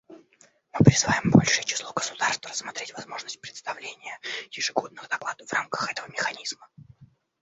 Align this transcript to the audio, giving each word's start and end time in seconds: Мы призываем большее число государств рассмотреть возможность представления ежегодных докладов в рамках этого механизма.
Мы 0.73 0.83
призываем 0.83 1.29
большее 1.29 1.63
число 1.63 1.93
государств 1.93 2.43
рассмотреть 2.49 2.91
возможность 2.95 3.39
представления 3.39 4.17
ежегодных 4.49 5.07
докладов 5.07 5.47
в 5.47 5.53
рамках 5.53 5.91
этого 5.91 6.07
механизма. 6.07 6.67